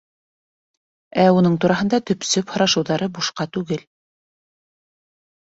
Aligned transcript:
Ә 1.23 1.25
уның 1.41 1.57
тураһында 1.65 1.99
төпсөп 2.11 2.53
һорашыуҙары 2.55 3.11
бушҡа 3.19 3.47
түгел. 3.59 3.85